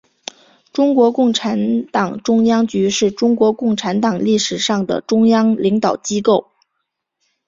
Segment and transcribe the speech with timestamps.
[0.73, 6.47] 中国共产党中央局是中国共产党历史上的中央领导机构。